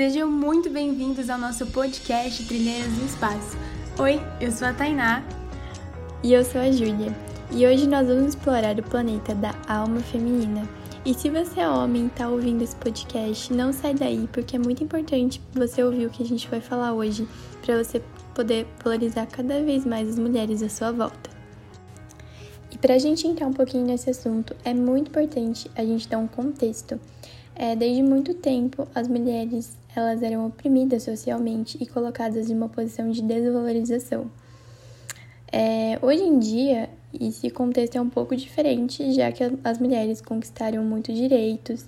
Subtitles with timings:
[0.00, 3.54] Sejam muito bem-vindos ao nosso podcast Trilheiras do Espaço.
[3.98, 5.22] Oi, eu sou a Tainá.
[6.22, 7.14] E eu sou a Júlia.
[7.50, 10.66] E hoje nós vamos explorar o planeta da alma feminina.
[11.04, 14.58] E se você é homem e está ouvindo esse podcast, não sai daí, porque é
[14.58, 17.28] muito importante você ouvir o que a gente vai falar hoje,
[17.60, 18.02] para você
[18.34, 21.28] poder valorizar cada vez mais as mulheres à sua volta.
[22.70, 26.16] E para a gente entrar um pouquinho nesse assunto, é muito importante a gente dar
[26.16, 26.98] um contexto.
[27.54, 33.10] É, desde muito tempo, as mulheres elas eram oprimidas socialmente e colocadas em uma posição
[33.10, 34.30] de desvalorização.
[35.52, 40.84] É, hoje em dia, esse contexto é um pouco diferente, já que as mulheres conquistaram
[40.84, 41.86] muitos direitos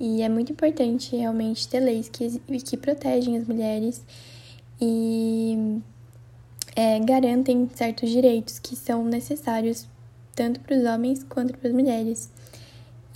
[0.00, 4.02] e é muito importante realmente ter leis que, que protegem as mulheres
[4.80, 5.80] e
[6.74, 9.86] é, garantem certos direitos que são necessários
[10.34, 12.30] tanto para os homens quanto para as mulheres.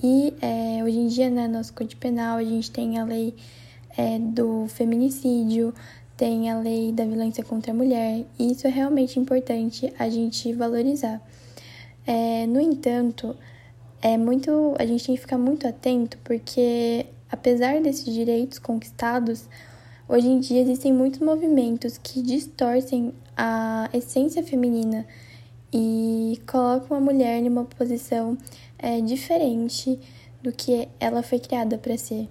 [0.02, 3.34] E é, hoje em dia, né, nosso Código Penal, a gente tem a lei
[3.96, 5.73] é, do feminicídio,
[6.16, 10.52] tem a lei da violência contra a mulher, e isso é realmente importante a gente
[10.52, 11.21] valorizar.
[12.06, 13.34] É, no entanto,
[14.02, 19.49] é muito, a gente tem que ficar muito atento porque, apesar desses direitos conquistados,
[20.06, 25.06] hoje em dia existem muitos movimentos que distorcem a essência feminina
[25.79, 28.38] e colocam a mulher numa posição
[28.79, 30.01] é, diferente
[30.43, 32.30] do que ela foi criada para ser.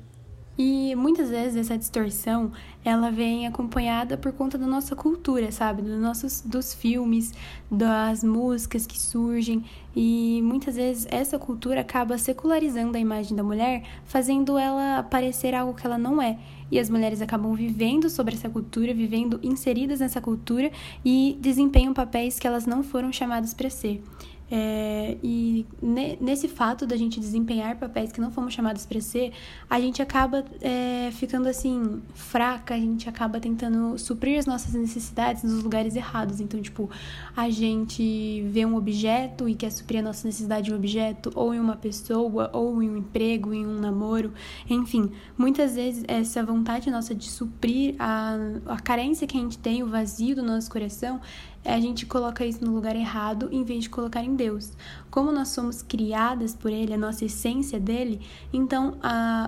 [0.58, 2.52] E muitas vezes essa distorção,
[2.84, 5.82] ela vem acompanhada por conta da nossa cultura, sabe?
[5.84, 7.34] Dos nossos dos filmes,
[7.70, 9.66] das músicas que surgem,
[9.96, 15.76] e muitas vezes essa cultura acaba secularizando a imagem da mulher, fazendo ela parecer algo
[15.76, 16.40] que ela não é.
[16.72, 20.72] E as mulheres acabam vivendo sobre essa cultura, vivendo inseridas nessa cultura
[21.04, 24.02] e desempenham papéis que elas não foram chamadas para ser.
[24.50, 29.32] É, e ne, nesse fato da gente desempenhar papéis que não fomos chamados para ser,
[29.70, 35.44] a gente acaba é, ficando assim, fraca, a gente acaba tentando suprir as nossas necessidades
[35.44, 36.40] nos lugares errados.
[36.40, 36.90] Então, tipo,
[37.36, 41.54] a gente vê um objeto e quer suprir a nossa necessidade em um objeto, ou
[41.54, 44.32] em uma pessoa, ou em um emprego, em um namoro,
[44.70, 45.12] enfim.
[45.38, 48.36] Muitas vezes essa vontade nossa de suprir a,
[48.68, 51.20] a carência que a gente tem, o vazio do nosso coração,
[51.66, 54.74] a gente coloca isso no lugar errado em vez de colocar em Deus.
[55.10, 58.98] Como nós somos criadas por Ele, a nossa essência dele, então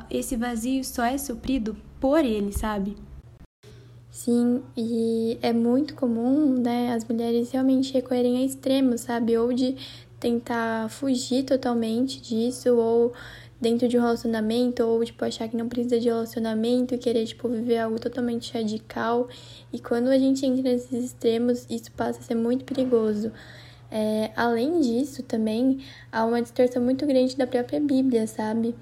[0.10, 2.96] esse vazio só é suprido por Ele, sabe?
[4.10, 9.38] Sim, e é muito comum, né, as mulheres realmente recorrerem a extremos, sabe?
[9.38, 9.76] Ou de
[10.20, 13.14] tentar fugir totalmente disso, ou
[13.62, 17.48] dentro de um relacionamento, ou, tipo, achar que não precisa de relacionamento e querer, tipo,
[17.48, 19.28] viver algo totalmente radical.
[19.72, 23.32] E quando a gente entra nesses extremos, isso passa a ser muito perigoso.
[23.90, 25.80] É, além disso, também,
[26.12, 28.76] há uma distorção muito grande da própria Bíblia, sabe?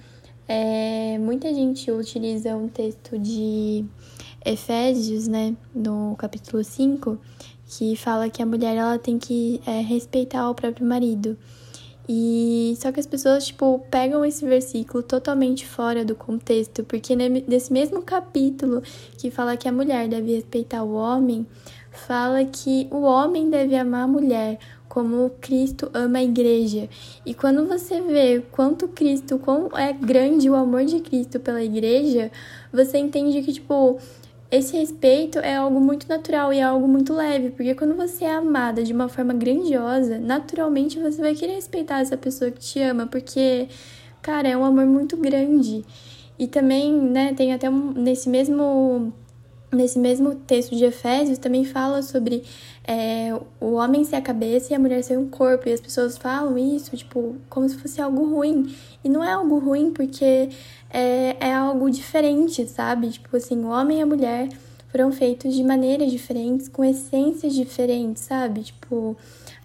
[0.48, 3.86] É, muita gente utiliza um texto de
[4.46, 7.18] Efésios, né, no capítulo 5,
[7.68, 11.38] que fala que a mulher ela tem que é, respeitar o próprio marido.
[12.08, 17.74] E só que as pessoas, tipo, pegam esse versículo totalmente fora do contexto, porque nesse
[17.74, 18.84] mesmo capítulo
[19.18, 21.48] que fala que a mulher deve respeitar o homem,
[21.92, 24.60] fala que o homem deve amar a mulher
[24.96, 26.88] como Cristo ama a igreja.
[27.26, 32.32] E quando você vê quanto Cristo, quão é grande o amor de Cristo pela igreja,
[32.72, 34.00] você entende que, tipo,
[34.50, 38.36] esse respeito é algo muito natural e é algo muito leve, porque quando você é
[38.36, 43.06] amada de uma forma grandiosa, naturalmente você vai querer respeitar essa pessoa que te ama,
[43.06, 43.68] porque,
[44.22, 45.84] cara, é um amor muito grande.
[46.40, 49.12] E também, né, tem até um, nesse mesmo
[49.74, 52.44] nesse mesmo texto de Efésios também fala sobre
[52.88, 55.68] é, o homem ser a cabeça e a mulher ser um corpo.
[55.68, 58.76] E as pessoas falam isso, tipo, como se fosse algo ruim.
[59.04, 60.50] E não é algo ruim porque
[60.90, 63.10] é, é algo diferente, sabe?
[63.10, 64.50] Tipo assim, o homem e a mulher
[64.90, 68.62] foram feitos de maneiras diferentes, com essências diferentes, sabe?
[68.62, 69.18] Tipo,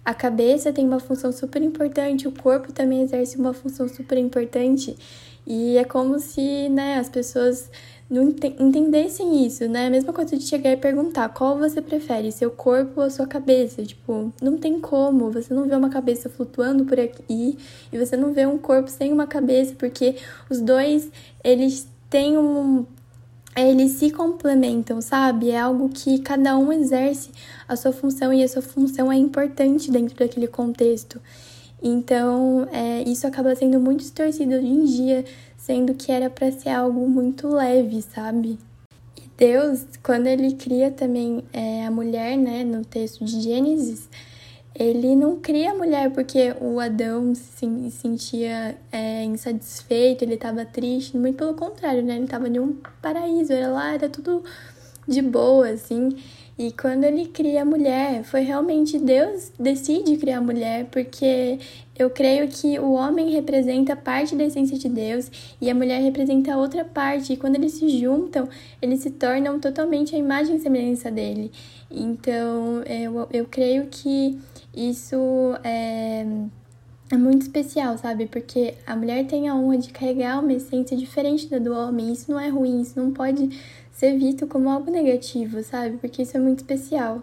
[0.03, 4.97] a cabeça tem uma função super importante, o corpo também exerce uma função super importante.
[5.45, 7.69] E é como se, né, as pessoas
[8.11, 8.23] não
[8.59, 9.87] entendessem isso, né?
[9.87, 13.81] A mesma coisa de chegar e perguntar qual você prefere, seu corpo ou sua cabeça.
[13.85, 17.57] Tipo, não tem como, você não vê uma cabeça flutuando por aqui
[17.91, 20.17] e você não vê um corpo sem uma cabeça, porque
[20.49, 21.09] os dois,
[21.41, 22.85] eles têm um.
[23.55, 25.51] Eles se complementam, sabe?
[25.51, 27.31] É algo que cada um exerce
[27.65, 31.21] a sua função e a sua função é importante dentro daquele contexto.
[31.81, 35.25] Então, é, isso acaba sendo muito distorcido hoje em dia,
[35.57, 38.59] sendo que era para ser algo muito leve, sabe?
[39.17, 44.07] E Deus, quando ele cria também é, a mulher, né, no texto de Gênesis,
[44.73, 51.17] ele não cria a mulher porque o Adão se sentia é, insatisfeito, ele estava triste,
[51.17, 52.15] muito pelo contrário, né?
[52.15, 54.43] Ele estava em um paraíso, era lá, era tudo
[55.07, 56.15] de boa, assim.
[56.61, 61.57] E quando ele cria a mulher, foi realmente Deus decide criar a mulher, porque
[61.97, 66.55] eu creio que o homem representa parte da essência de Deus e a mulher representa
[66.55, 67.33] outra parte.
[67.33, 68.47] E quando eles se juntam,
[68.79, 71.51] eles se tornam totalmente a imagem e semelhança dele.
[71.89, 74.37] Então, eu, eu creio que
[74.71, 75.17] isso
[75.63, 76.23] é,
[77.11, 78.27] é muito especial, sabe?
[78.27, 82.13] Porque a mulher tem a honra de carregar uma essência diferente da do homem.
[82.13, 83.49] Isso não é ruim, isso não pode
[84.01, 85.97] ser visto como algo negativo, sabe?
[85.97, 87.21] Porque isso é muito especial.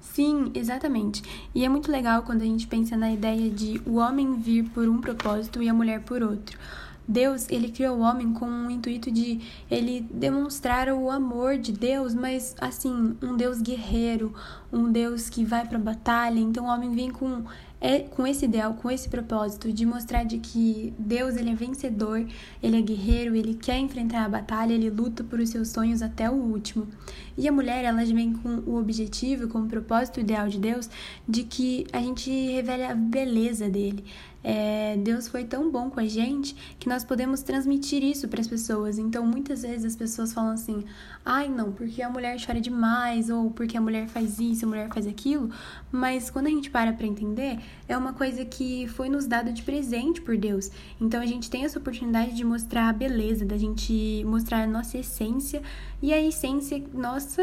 [0.00, 1.22] Sim, exatamente.
[1.54, 4.88] E é muito legal quando a gente pensa na ideia de o homem vir por
[4.88, 6.58] um propósito e a mulher por outro.
[7.06, 12.14] Deus, ele criou o homem com o intuito de ele demonstrar o amor de Deus,
[12.14, 14.34] mas assim, um Deus guerreiro,
[14.72, 16.40] um Deus que vai para batalha.
[16.40, 17.44] Então o homem vem com
[17.80, 22.26] é com esse ideal, com esse propósito de mostrar de que Deus ele é vencedor,
[22.62, 26.28] ele é guerreiro, ele quer enfrentar a batalha, ele luta por os seus sonhos até
[26.28, 26.88] o último.
[27.36, 30.90] E a mulher, ela vem com o objetivo, com o propósito ideal de Deus,
[31.28, 34.04] de que a gente revele a beleza dele.
[34.42, 38.46] É, Deus foi tão bom com a gente que nós podemos transmitir isso para as
[38.46, 38.98] pessoas.
[38.98, 40.84] Então, muitas vezes as pessoas falam assim:
[41.24, 44.88] ai, não, porque a mulher chora demais, ou porque a mulher faz isso, a mulher
[44.88, 45.50] faz aquilo.
[45.90, 47.58] Mas quando a gente para para entender,
[47.88, 50.70] é uma coisa que foi nos dado de presente por Deus.
[51.00, 54.98] Então, a gente tem essa oportunidade de mostrar a beleza, da gente mostrar a nossa
[54.98, 55.62] essência,
[56.00, 57.42] e a essência nossa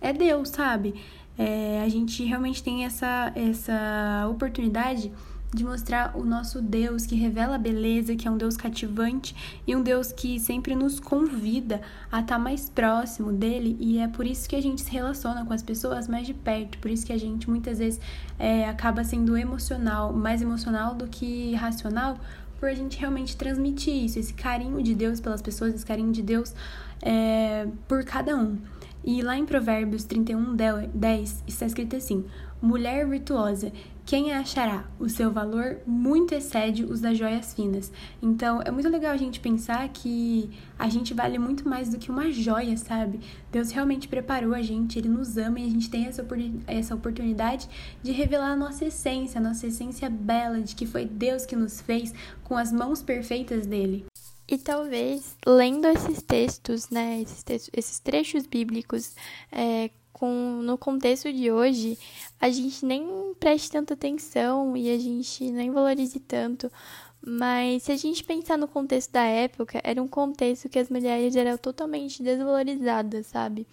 [0.00, 0.94] é Deus, sabe?
[1.38, 5.12] É, a gente realmente tem essa, essa oportunidade
[5.52, 9.34] de mostrar o nosso Deus que revela a beleza, que é um Deus cativante
[9.66, 14.26] e um Deus que sempre nos convida a estar mais próximo dele e é por
[14.26, 17.12] isso que a gente se relaciona com as pessoas mais de perto, por isso que
[17.12, 18.00] a gente muitas vezes
[18.38, 22.18] é, acaba sendo emocional, mais emocional do que racional,
[22.58, 26.22] por a gente realmente transmitir isso, esse carinho de Deus pelas pessoas, esse carinho de
[26.22, 26.54] Deus
[27.02, 28.58] é, por cada um.
[29.04, 30.56] E lá em Provérbios 31,
[30.92, 32.24] 10 está escrito assim:
[32.60, 33.70] Mulher virtuosa,
[34.06, 34.88] quem a achará?
[35.00, 37.92] O seu valor muito excede os das joias finas.
[38.22, 40.48] Então, é muito legal a gente pensar que
[40.78, 43.18] a gente vale muito mais do que uma joia, sabe?
[43.50, 46.24] Deus realmente preparou a gente, Ele nos ama e a gente tem essa,
[46.68, 47.68] essa oportunidade
[48.00, 51.80] de revelar a nossa essência, a nossa essência bela, de que foi Deus que nos
[51.80, 52.14] fez
[52.44, 54.06] com as mãos perfeitas dele.
[54.48, 59.16] E talvez, lendo esses textos, né, esses, textos, esses trechos bíblicos,
[59.50, 61.98] é, com, no contexto de hoje,
[62.40, 66.72] a gente nem preste tanta atenção e a gente nem valorize tanto.
[67.20, 71.36] Mas se a gente pensar no contexto da época, era um contexto que as mulheres
[71.36, 73.66] eram totalmente desvalorizadas, sabe?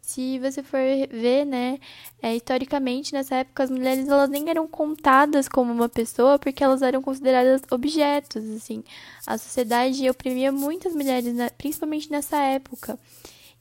[0.00, 1.78] Se você for ver, né,
[2.22, 6.80] é, historicamente, nessa época, as mulheres elas nem eram contadas como uma pessoa porque elas
[6.80, 8.82] eram consideradas objetos, assim.
[9.26, 12.98] A sociedade oprimia muitas mulheres, né, principalmente nessa época.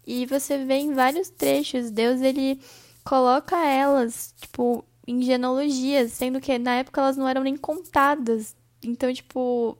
[0.05, 2.59] E você vê em vários trechos, Deus ele
[3.03, 8.55] coloca elas, tipo, em genealogias, sendo que na época elas não eram nem contadas.
[8.83, 9.77] Então, tipo,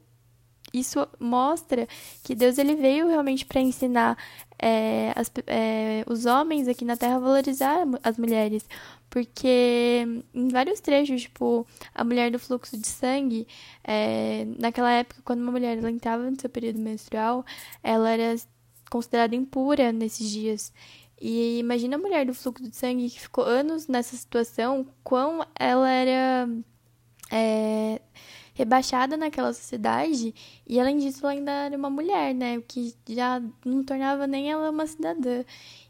[0.74, 1.88] isso mostra
[2.24, 4.18] que Deus ele veio realmente para ensinar
[4.58, 8.66] é, as, é, os homens aqui na Terra a valorizar as mulheres.
[9.10, 13.48] Porque em vários trechos, tipo, a mulher do fluxo de sangue,
[13.84, 17.46] é, naquela época, quando uma mulher ela entrava no seu período menstrual,
[17.84, 18.36] ela era
[18.94, 20.72] considerada impura nesses dias.
[21.20, 25.90] E imagina a mulher do fluxo de sangue que ficou anos nessa situação, quão ela
[25.90, 26.48] era
[27.32, 28.00] é,
[28.54, 30.34] rebaixada naquela sociedade,
[30.68, 32.58] e além disso, ela ainda era uma mulher, né?
[32.58, 35.44] O que já não tornava nem ela uma cidadã.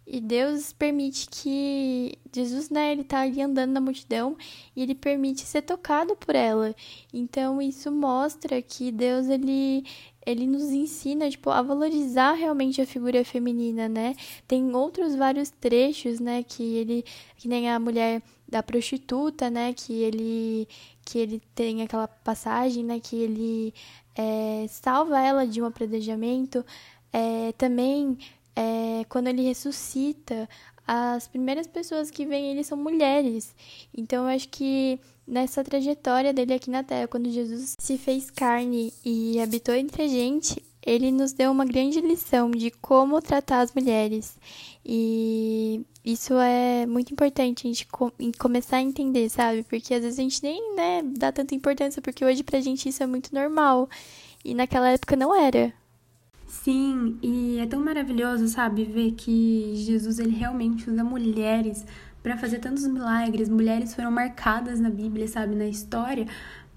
[0.05, 4.35] E Deus permite que Jesus, né, ele tá ali andando na multidão
[4.75, 6.75] e ele permite ser tocado por ela.
[7.13, 9.85] Então isso mostra que Deus ele
[10.25, 14.15] ele nos ensina, tipo, a valorizar realmente a figura feminina, né?
[14.47, 17.05] Tem outros vários trechos, né, que ele
[17.37, 18.21] que nem a mulher
[18.53, 20.67] da prostituta, né, que ele
[21.03, 23.73] que ele tem aquela passagem, né, que ele
[24.15, 26.63] é, salva ela de um apredejamento.
[27.11, 28.17] É, também
[28.55, 30.47] é, quando ele ressuscita,
[30.87, 33.55] as primeiras pessoas que vêm ele são mulheres.
[33.97, 38.93] Então eu acho que nessa trajetória dele aqui na Terra, quando Jesus se fez carne
[39.03, 43.73] e habitou entre a gente, ele nos deu uma grande lição de como tratar as
[43.73, 44.37] mulheres.
[44.85, 47.87] E isso é muito importante a gente
[48.37, 49.63] começar a entender, sabe?
[49.63, 53.01] Porque às vezes a gente nem né, dá tanta importância, porque hoje pra gente isso
[53.01, 53.89] é muito normal.
[54.43, 55.73] E naquela época não era.
[56.45, 61.85] Sim, e é tão maravilhoso, sabe, ver que Jesus ele realmente usa mulheres
[62.21, 63.49] para fazer tantos milagres.
[63.49, 66.27] Mulheres foram marcadas na Bíblia, sabe, na história,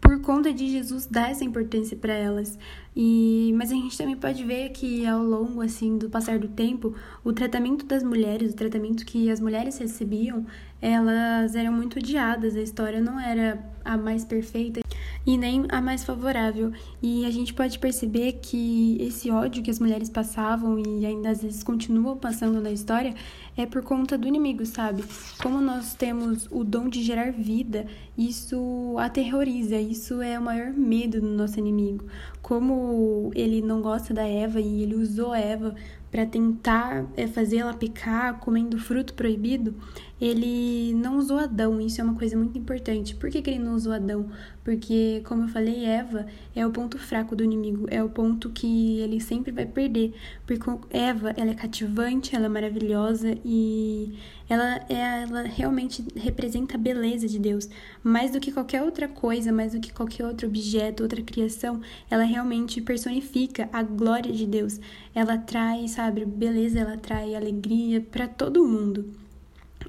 [0.06, 2.56] por conta de Jesus dar essa importância para elas.
[2.94, 6.94] E mas a gente também pode ver que ao longo assim do passar do tempo,
[7.24, 10.46] o tratamento das mulheres, o tratamento que as mulheres recebiam,
[10.80, 12.54] elas eram muito odiadas.
[12.54, 14.85] A história não era a mais perfeita
[15.26, 16.72] e nem a mais favorável.
[17.02, 21.42] E a gente pode perceber que esse ódio que as mulheres passavam e ainda às
[21.42, 23.14] vezes continuam passando na história
[23.56, 25.02] é por conta do inimigo, sabe?
[25.42, 31.20] Como nós temos o dom de gerar vida, isso aterroriza, isso é o maior medo
[31.20, 32.04] do nosso inimigo.
[32.40, 35.74] Como ele não gosta da Eva e ele usou Eva
[36.10, 39.74] para tentar é, fazer ela pecar comendo fruto proibido,
[40.20, 41.80] ele não usou Adão.
[41.80, 43.14] Isso é uma coisa muito importante.
[43.14, 44.30] Por que, que ele não usou Adão?
[44.64, 48.98] Porque, como eu falei, Eva é o ponto fraco do inimigo, é o ponto que
[49.00, 50.14] ele sempre vai perder.
[50.46, 54.14] Porque Eva, ela é cativante, ela é maravilhosa e
[54.48, 57.68] ela, é, ela realmente representa a beleza de Deus.
[58.02, 61.80] Mais do que qualquer outra coisa, mais do que qualquer outro objeto, outra criação,
[62.10, 64.80] ela realmente personifica a glória de Deus.
[65.14, 69.25] Ela traz, sabe, beleza, ela traz alegria para todo mundo.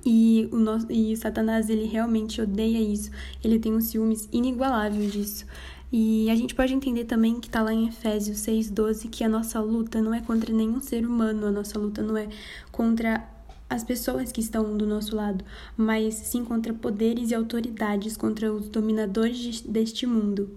[0.10, 3.12] E o, nosso, e Satanás, ele realmente odeia isso.
[3.44, 5.46] Ele tem um ciúmes inigualável disso.
[5.92, 9.60] E a gente pode entender também que está lá em Efésios 6,12 que a nossa
[9.60, 12.30] luta não é contra nenhum ser humano, a nossa luta não é
[12.72, 13.28] contra
[13.70, 15.44] as pessoas que estão do nosso lado,
[15.76, 20.50] mas sim contra poderes e autoridades, contra os dominadores deste mundo.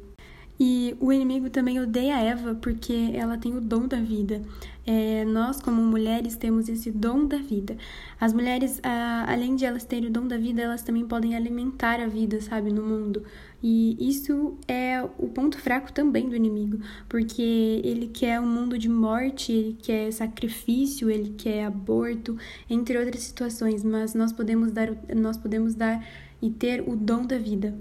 [0.62, 4.43] E o inimigo também odeia Eva porque ela tem o dom da vida.
[4.87, 7.79] É, nós, como mulheres, temos esse dom da vida.
[8.21, 8.79] As mulheres,
[9.26, 12.71] além de elas terem o dom da vida, elas também podem alimentar a vida, sabe,
[12.71, 13.23] no mundo.
[13.62, 18.88] E isso é o ponto fraco também do inimigo, porque ele quer um mundo de
[18.88, 22.37] morte, ele quer sacrifício, ele quer aborto,
[22.69, 26.07] entre outras situações, mas nós podemos dar, nós podemos dar
[26.43, 27.79] e ter o dom da vida.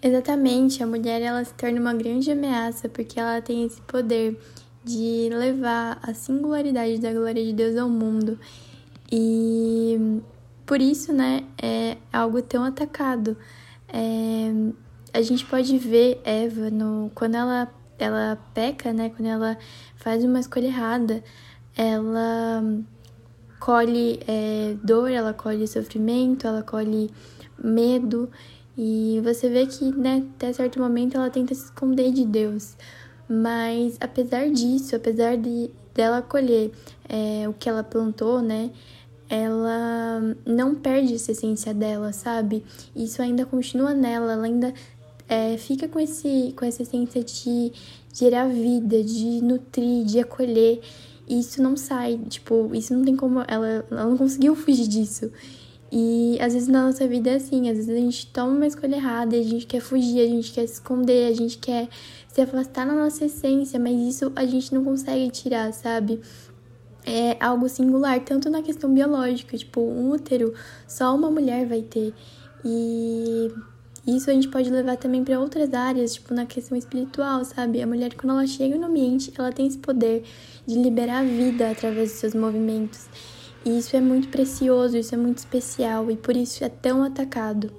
[0.00, 4.38] Exatamente, a mulher ela se torna uma grande ameaça porque ela tem esse poder
[4.84, 8.38] de levar a singularidade da glória de Deus ao mundo.
[9.10, 10.20] E
[10.64, 13.36] por isso, né, é algo tão atacado.
[13.88, 14.52] É,
[15.12, 19.58] a gente pode ver Eva no, quando ela, ela peca, né, quando ela
[19.96, 21.24] faz uma escolha errada,
[21.76, 22.62] ela
[23.58, 27.10] colhe é, dor, ela colhe sofrimento, ela colhe
[27.62, 28.30] medo.
[28.80, 32.76] E você vê que, né, até certo momento ela tenta se esconder de Deus.
[33.28, 36.70] Mas apesar disso, apesar de dela colher
[37.08, 38.70] é, o que ela plantou, né,
[39.28, 42.64] ela não perde essa essência dela, sabe?
[42.94, 44.72] Isso ainda continua nela, ela ainda
[45.28, 47.72] é, fica com, esse, com essa essência de
[48.14, 50.80] gerar vida, de nutrir, de acolher.
[51.28, 53.40] E isso não sai, tipo, isso não tem como.
[53.46, 55.30] Ela, ela não conseguiu fugir disso.
[55.90, 58.96] E às vezes na nossa vida é assim, às vezes a gente toma uma escolha
[58.96, 61.88] errada, a gente quer fugir, a gente quer se esconder, a gente quer
[62.28, 66.20] se afastar na nossa essência, mas isso a gente não consegue tirar, sabe?
[67.06, 70.52] É algo singular, tanto na questão biológica, tipo, um útero
[70.86, 72.12] só uma mulher vai ter.
[72.62, 73.50] E
[74.06, 77.80] isso a gente pode levar também para outras áreas, tipo na questão espiritual, sabe?
[77.80, 80.22] A mulher, quando ela chega no ambiente, ela tem esse poder
[80.66, 83.06] de liberar a vida através dos seus movimentos.
[83.68, 87.70] E isso é muito precioso, isso é muito especial e por isso é tão atacado.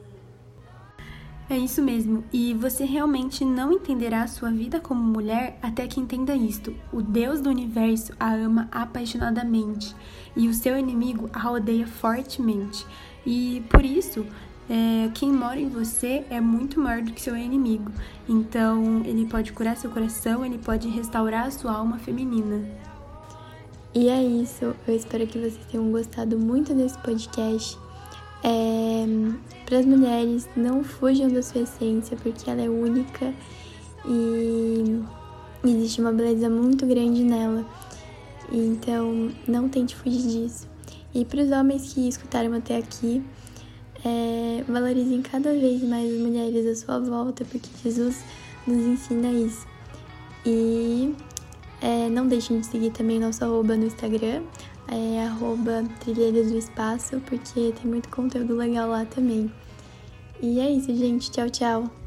[1.50, 6.00] É isso mesmo, e você realmente não entenderá a sua vida como mulher até que
[6.00, 6.76] entenda isto.
[6.94, 9.96] O Deus do universo a ama apaixonadamente
[10.36, 12.86] e o seu inimigo a odeia fortemente.
[13.26, 14.28] E por isso,
[14.70, 17.92] é, quem mora em você é muito maior do que seu inimigo.
[18.28, 22.89] Então, ele pode curar seu coração, ele pode restaurar a sua alma feminina.
[23.94, 24.76] E é isso.
[24.88, 27.78] Eu espero que vocês tenham gostado muito desse podcast.
[28.44, 29.06] É,
[29.66, 33.34] Para as mulheres, não fujam da sua essência, porque ela é única
[34.06, 35.04] e
[35.64, 37.66] existe uma beleza muito grande nela.
[38.52, 40.68] Então, não tente fugir disso.
[41.14, 43.24] E para os homens que escutaram até aqui,
[44.06, 48.24] é, valorizem cada vez mais as mulheres à sua volta, porque Jesus
[48.66, 49.68] nos ensina isso.
[50.46, 51.14] E
[51.82, 54.44] é, não deixem de seguir também nosso arroba no Instagram,
[54.88, 59.52] é arroba Trilheiras do Espaço, porque tem muito conteúdo legal lá também.
[60.42, 61.30] E é isso, gente.
[61.32, 61.99] Tchau, tchau.